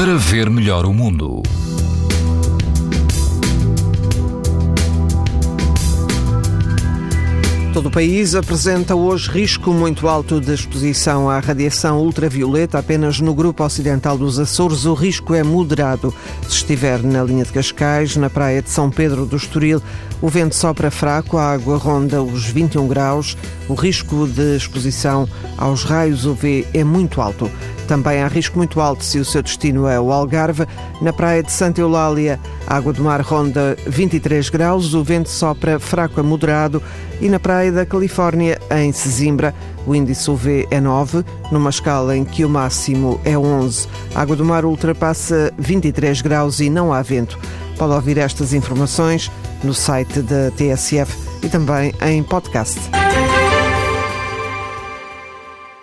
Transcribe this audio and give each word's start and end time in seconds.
para 0.00 0.16
ver 0.16 0.48
melhor 0.48 0.86
o 0.86 0.94
mundo. 0.94 1.42
Todo 7.74 7.86
o 7.86 7.90
país 7.90 8.34
apresenta 8.34 8.94
hoje 8.94 9.30
risco 9.30 9.74
muito 9.74 10.08
alto 10.08 10.40
de 10.40 10.54
exposição 10.54 11.28
à 11.28 11.38
radiação 11.38 12.00
ultravioleta. 12.00 12.78
Apenas 12.78 13.20
no 13.20 13.34
grupo 13.34 13.62
ocidental 13.62 14.16
dos 14.16 14.38
Açores 14.38 14.86
o 14.86 14.94
risco 14.94 15.34
é 15.34 15.42
moderado. 15.42 16.14
Se 16.48 16.56
estiver 16.56 17.02
na 17.02 17.22
linha 17.22 17.44
de 17.44 17.52
Cascais, 17.52 18.16
na 18.16 18.30
praia 18.30 18.62
de 18.62 18.70
São 18.70 18.90
Pedro 18.90 19.26
do 19.26 19.36
Estoril, 19.36 19.82
o 20.22 20.28
vento 20.28 20.54
sopra 20.54 20.90
fraco, 20.90 21.36
a 21.36 21.52
água 21.52 21.76
ronda 21.76 22.22
os 22.22 22.46
21 22.46 22.88
graus. 22.88 23.36
O 23.68 23.74
risco 23.74 24.26
de 24.26 24.56
exposição 24.56 25.28
aos 25.58 25.84
raios 25.84 26.24
UV 26.24 26.66
é 26.72 26.82
muito 26.82 27.20
alto. 27.20 27.50
Também 27.90 28.22
há 28.22 28.28
risco 28.28 28.56
muito 28.56 28.80
alto 28.80 29.04
se 29.04 29.18
o 29.18 29.24
seu 29.24 29.42
destino 29.42 29.88
é 29.88 29.98
o 29.98 30.12
Algarve. 30.12 30.64
Na 31.02 31.12
praia 31.12 31.42
de 31.42 31.50
Santa 31.50 31.80
Eulália, 31.80 32.38
a 32.64 32.76
água 32.76 32.92
do 32.92 33.02
mar 33.02 33.20
ronda 33.20 33.76
23 33.84 34.48
graus, 34.48 34.94
o 34.94 35.02
vento 35.02 35.28
sopra 35.28 35.80
fraco 35.80 36.20
a 36.20 36.22
moderado. 36.22 36.80
E 37.20 37.28
na 37.28 37.40
praia 37.40 37.72
da 37.72 37.84
Califórnia, 37.84 38.60
em 38.70 38.92
Sesimbra, 38.92 39.52
o 39.84 39.92
índice 39.92 40.30
UV 40.30 40.68
é 40.70 40.80
9, 40.80 41.24
numa 41.50 41.70
escala 41.70 42.16
em 42.16 42.24
que 42.24 42.44
o 42.44 42.48
máximo 42.48 43.20
é 43.24 43.36
11. 43.36 43.88
A 44.14 44.22
água 44.22 44.36
do 44.36 44.44
mar 44.44 44.64
ultrapassa 44.64 45.52
23 45.58 46.22
graus 46.22 46.60
e 46.60 46.70
não 46.70 46.92
há 46.92 47.02
vento. 47.02 47.40
Pode 47.76 47.92
ouvir 47.92 48.18
estas 48.18 48.54
informações 48.54 49.32
no 49.64 49.74
site 49.74 50.22
da 50.22 50.52
TSF 50.52 51.12
e 51.42 51.48
também 51.48 51.92
em 52.02 52.22
podcast. 52.22 52.78